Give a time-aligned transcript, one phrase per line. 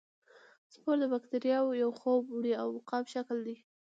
[0.73, 3.55] سپور د باکتریاوو یو خوب وړی او مقاوم شکل دی.